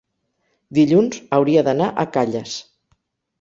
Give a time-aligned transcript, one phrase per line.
[0.77, 2.57] Dilluns hauria d'anar a Calles.